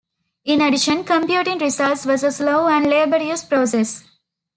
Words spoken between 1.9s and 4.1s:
was a slow and laborious process.